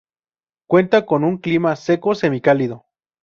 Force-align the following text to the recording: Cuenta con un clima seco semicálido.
Cuenta 0.67 1.05
con 1.05 1.23
un 1.23 1.37
clima 1.37 1.75
seco 1.75 2.15
semicálido. 2.15 2.87